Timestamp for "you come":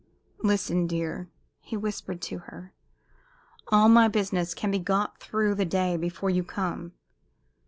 6.31-6.93